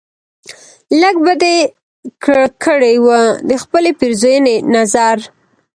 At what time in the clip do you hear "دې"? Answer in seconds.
1.43-1.55